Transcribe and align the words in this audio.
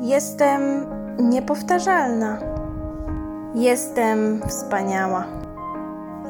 Jestem 0.00 0.86
niepowtarzalna. 1.18 2.38
Jestem 3.54 4.40
wspaniała. 4.46 5.24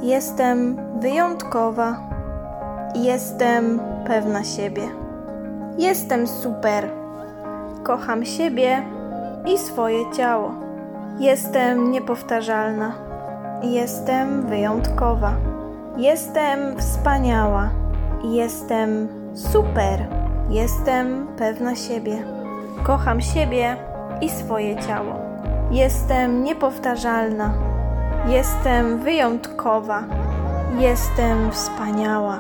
Jestem 0.03 0.77
wyjątkowa. 1.01 2.01
Jestem 2.95 3.81
pewna 4.07 4.45
siebie. 4.45 4.89
Jestem 5.79 6.27
super. 6.27 6.91
Kocham 7.83 8.25
siebie 8.25 8.83
i 9.47 9.59
swoje 9.59 10.13
ciało. 10.13 10.55
Jestem 11.19 11.91
niepowtarzalna. 11.91 12.93
Jestem 13.63 14.47
wyjątkowa. 14.47 15.35
Jestem 15.97 16.77
wspaniała. 16.79 17.71
Jestem 18.25 19.09
super. 19.35 20.07
Jestem 20.51 21.27
pewna 21.37 21.75
siebie. 21.77 22.38
Kocham 22.83 23.21
siebie 23.21 23.77
i 24.21 24.31
swoje 24.31 24.77
ciało. 24.77 25.15
Jestem 25.71 26.45
niepowtarzalna. 26.45 27.55
Jestem 28.27 28.99
wyjątkowa. 28.99 30.05
Jestem 30.79 31.51
wspaniała. 31.51 32.39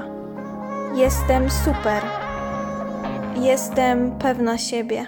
Jestem 0.94 1.50
super. 1.50 2.02
Jestem 3.36 4.10
pewna 4.10 4.58
siebie. 4.58 5.06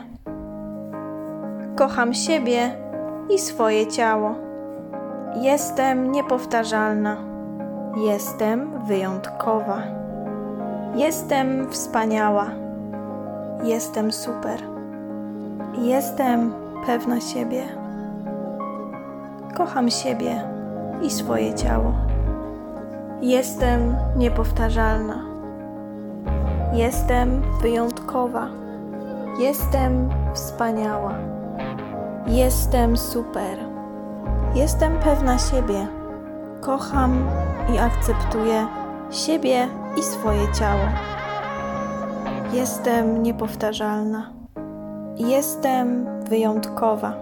Kocham 1.77 2.15
siebie 2.15 2.77
i 3.31 3.39
swoje 3.39 3.87
ciało. 3.87 4.35
Jestem 5.37 6.13
niepowtarzalna. 6.13 7.17
Jestem 7.97 8.85
wyjątkowa. 8.87 9.83
Jestem 10.95 11.71
wspaniała. 11.71 12.47
Jestem 13.65 14.13
super. 14.13 14.80
Jestem 15.79 16.53
pewna 16.87 17.21
siebie. 17.21 17.65
Kocham 19.57 19.91
siebie 19.91 20.43
i 21.03 21.11
swoje 21.11 21.55
ciało. 21.55 21.93
Jestem 23.23 23.97
niepowtarzalna. 24.17 25.25
Jestem 26.73 27.43
wyjątkowa. 27.63 28.49
Jestem 29.39 30.09
wspaniała. 30.35 31.15
Jestem 32.27 32.97
super. 32.97 33.59
Jestem 34.55 34.99
pewna 34.99 35.39
siebie. 35.39 35.87
Kocham 36.61 37.29
i 37.75 37.79
akceptuję 37.79 38.67
siebie 39.11 39.69
i 39.97 40.03
swoje 40.03 40.53
ciało. 40.53 40.85
Jestem 42.53 43.23
niepowtarzalna. 43.23 44.40
Jestem 45.29 46.07
wyjątkowa. 46.29 47.13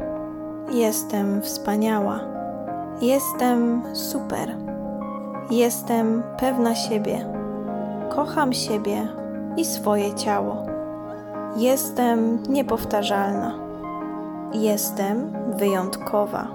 Jestem 0.71 1.43
wspaniała. 1.43 2.21
Jestem 3.01 3.83
super. 3.93 4.57
Jestem 5.51 6.23
pewna 6.39 6.75
siebie. 6.75 7.27
Kocham 8.09 8.53
siebie 8.53 9.09
i 9.57 9.65
swoje 9.65 10.15
ciało. 10.15 10.57
Jestem 11.57 12.43
niepowtarzalna. 12.49 13.55
Jestem 14.55 15.33
wyjątkowa. 15.57 16.47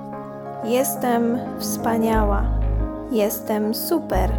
Jestem 0.64 1.40
wspaniała. 1.60 2.44
Jestem 3.12 3.74
super. 3.74 4.32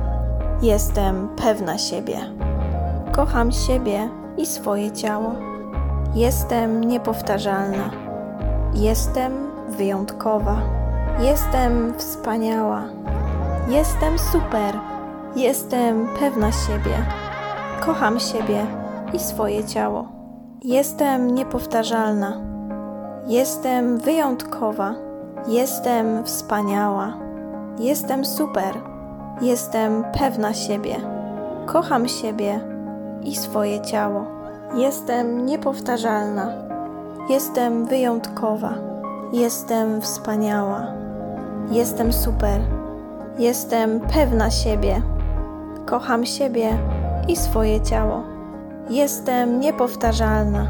Jestem 0.63 1.29
pewna 1.37 1.79
siebie. 1.79 2.19
Kocham 3.13 3.53
siebie 3.53 4.09
i 4.37 4.47
swoje 4.47 4.91
ciało. 4.91 5.54
Jestem 6.15 6.85
niepowtarzalna. 6.85 7.91
Jestem 8.75 9.33
wyjątkowa. 9.69 10.57
Jestem 11.19 11.95
wspaniała. 11.97 12.83
Jestem 13.69 14.19
super. 14.19 14.79
Jestem 15.37 16.09
pewna 16.19 16.53
siebie. 16.53 16.97
Kocham 17.81 18.21
siebie 18.21 18.67
i 19.13 19.19
swoje 19.19 19.65
ciało. 19.65 20.09
Jestem 20.63 21.35
niepowtarzalna. 21.35 22.41
Jestem 23.27 23.99
wyjątkowa. 23.99 24.95
Jestem 25.49 26.25
wspaniała. 26.25 27.17
Jestem 27.79 28.25
super. 28.25 28.75
Jestem 29.41 30.05
pewna 30.19 30.55
siebie. 30.55 30.97
Kocham 31.67 32.09
siebie 32.09 32.61
i 33.23 33.37
swoje 33.37 33.81
ciało. 33.81 34.34
Jestem 34.77 35.47
niepowtarzalna. 35.47 36.47
Jestem 37.29 37.85
wyjątkowa. 37.85 38.75
Jestem 39.33 40.01
wspaniała. 40.01 40.87
Jestem 41.71 42.13
super. 42.13 42.61
Jestem 43.39 44.01
pewna 44.01 44.51
siebie. 44.51 45.03
Kocham 45.87 46.27
siebie 46.27 46.79
i 47.29 47.37
swoje 47.37 47.81
ciało. 47.81 48.23
Jestem 48.91 49.61
niepowtarzalna. 49.61 50.67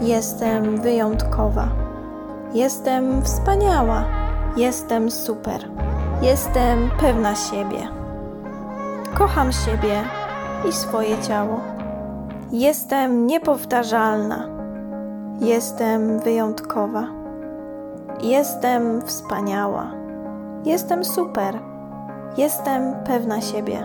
Jestem 0.00 0.80
wyjątkowa. 0.80 1.68
Jestem 2.54 3.22
wspaniała. 3.22 4.04
Jestem 4.56 5.10
super. 5.10 5.68
Jestem 6.22 6.90
pewna 7.00 7.34
siebie. 7.34 7.88
Kocham 9.14 9.52
siebie 9.52 10.02
i 10.68 10.72
swoje 10.72 11.22
ciało. 11.22 11.75
Jestem 12.52 13.26
niepowtarzalna. 13.26 14.48
Jestem 15.40 16.20
wyjątkowa. 16.20 17.04
Jestem 18.22 19.02
wspaniała. 19.02 19.90
Jestem 20.64 21.04
super. 21.04 21.58
Jestem 22.36 22.94
pewna 23.04 23.40
siebie. 23.40 23.78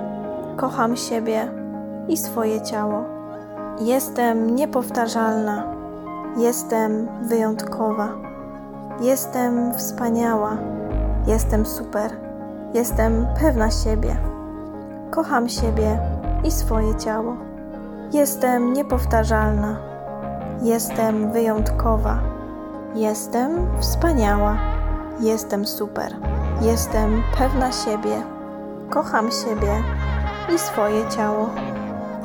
Kocham 0.57 0.95
siebie 0.97 1.51
i 2.07 2.17
swoje 2.17 2.61
ciało. 2.61 3.03
Jestem 3.79 4.55
niepowtarzalna. 4.55 5.63
Jestem 6.37 7.07
wyjątkowa. 7.21 8.07
Jestem 8.99 9.73
wspaniała. 9.73 10.57
Jestem 11.27 11.65
super. 11.65 12.11
Jestem 12.73 13.27
pewna 13.39 13.71
siebie. 13.71 14.17
Kocham 15.11 15.49
siebie 15.49 15.99
i 16.43 16.51
swoje 16.51 16.95
ciało. 16.95 17.50
Jestem 18.13 18.73
niepowtarzalna. 18.73 19.77
Jestem 20.61 21.31
wyjątkowa. 21.31 22.19
Jestem 22.95 23.51
wspaniała. 23.79 24.57
Jestem 25.19 25.65
super. 25.65 26.15
Jestem 26.61 27.23
pewna 27.37 27.71
siebie. 27.71 28.23
Kocham 28.89 29.31
siebie 29.31 29.83
i 30.55 30.59
swoje 30.59 31.09
ciało. 31.09 31.49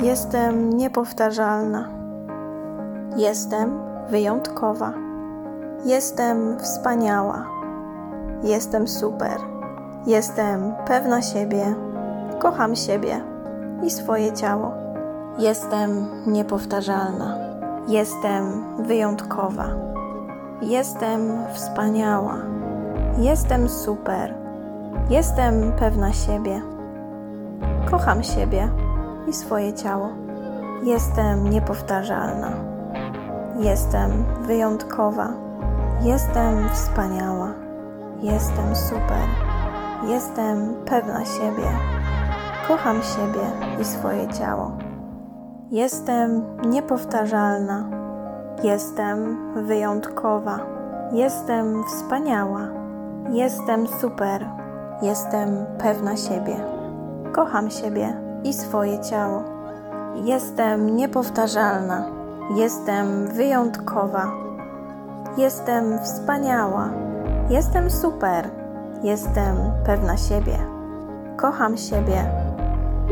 Jestem 0.00 0.70
niepowtarzalna. 0.70 1.88
Jestem 3.16 3.78
wyjątkowa. 4.10 4.92
Jestem 5.84 6.58
wspaniała. 6.58 7.46
Jestem 8.42 8.88
super. 8.88 9.40
Jestem 10.06 10.74
pewna 10.86 11.22
siebie. 11.22 11.74
Kocham 12.38 12.76
siebie 12.76 13.20
i 13.82 13.90
swoje 13.90 14.32
ciało. 14.32 14.85
Jestem 15.38 16.06
niepowtarzalna. 16.26 17.36
Jestem 17.88 18.64
wyjątkowa. 18.84 19.66
Jestem 20.62 21.20
wspaniała. 21.54 22.36
Jestem 23.18 23.68
super. 23.68 24.34
Jestem 25.10 25.72
pewna 25.78 26.12
siebie. 26.12 26.62
Kocham 27.90 28.22
siebie 28.22 28.68
i 29.28 29.32
swoje 29.32 29.72
ciało. 29.72 30.08
Jestem 30.82 31.50
niepowtarzalna. 31.50 32.52
Jestem 33.58 34.24
wyjątkowa. 34.40 35.28
Jestem 36.00 36.68
wspaniała. 36.72 37.52
Jestem 38.20 38.76
super. 38.76 39.28
Jestem 40.08 40.74
pewna 40.84 41.24
siebie. 41.24 41.68
Kocham 42.68 43.02
siebie 43.02 43.76
i 43.80 43.84
swoje 43.84 44.28
ciało. 44.28 44.85
Jestem 45.70 46.44
niepowtarzalna. 46.66 47.88
Jestem 48.62 49.38
wyjątkowa. 49.66 50.58
Jestem 51.12 51.84
wspaniała. 51.84 52.60
Jestem 53.30 53.86
super. 53.86 54.46
Jestem 55.02 55.48
pewna 55.78 56.16
siebie. 56.16 56.56
Kocham 57.32 57.70
siebie 57.70 58.16
i 58.44 58.52
swoje 58.52 58.98
ciało. 58.98 59.42
Jestem 60.24 60.96
niepowtarzalna. 60.96 62.04
Jestem 62.56 63.28
wyjątkowa. 63.28 64.32
Jestem 65.36 65.98
wspaniała. 65.98 66.88
Jestem 67.50 67.90
super. 67.90 68.50
Jestem 69.02 69.56
pewna 69.86 70.16
siebie. 70.16 70.58
Kocham 71.36 71.76
siebie 71.76 72.30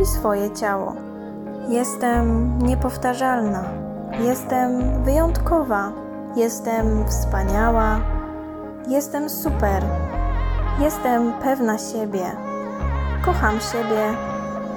i 0.02 0.06
swoje 0.06 0.50
ciało. 0.50 1.13
Jestem 1.68 2.58
niepowtarzalna. 2.58 3.64
Jestem 4.20 5.02
wyjątkowa. 5.04 5.92
Jestem 6.36 7.04
wspaniała. 7.08 8.00
Jestem 8.88 9.28
super. 9.30 9.82
Jestem 10.80 11.32
pewna 11.32 11.78
siebie. 11.78 12.24
Kocham 13.24 13.60
siebie 13.60 14.14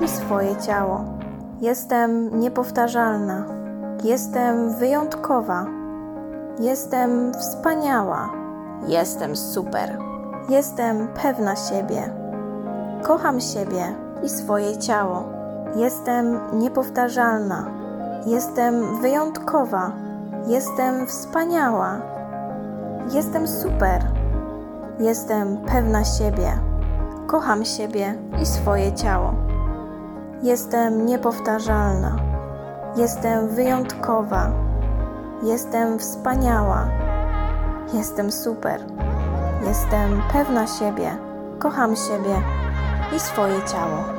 i 0.02 0.08
swoje 0.08 0.56
ciało. 0.56 1.04
Jestem 1.62 2.40
niepowtarzalna. 2.40 3.46
Jestem 4.04 4.74
wyjątkowa. 4.74 5.66
Jestem 6.60 7.34
wspaniała. 7.34 8.30
Jestem 8.88 9.36
super. 9.36 9.98
Jestem 10.50 11.08
pewna 11.08 11.56
siebie. 11.56 12.14
Kocham 13.04 13.42
siebie 13.42 13.96
i 14.24 14.30
swoje 14.30 14.78
ciało. 14.78 15.37
Jestem 15.76 16.40
niepowtarzalna. 16.54 17.68
Jestem 18.26 19.02
wyjątkowa. 19.02 19.92
Jestem 20.48 21.08
wspaniała. 21.08 22.02
Jestem 23.14 23.48
super. 23.48 24.12
Jestem 25.00 25.58
pewna 25.58 26.04
siebie. 26.04 26.60
Kocham 27.28 27.66
siebie 27.66 28.16
i 28.42 28.46
swoje 28.46 28.94
ciało. 28.94 29.34
Jestem 30.44 31.06
niepowtarzalna. 31.06 32.16
Jestem 32.96 33.48
wyjątkowa. 33.48 34.52
Jestem 35.44 36.00
wspaniała. 36.00 36.88
Jestem 37.94 38.32
super. 38.32 38.82
Jestem 39.68 40.22
pewna 40.34 40.68
siebie. 40.68 41.18
Kocham 41.60 41.96
siebie 41.96 42.42
i 43.16 43.20
swoje 43.20 43.62
ciało. 43.62 44.17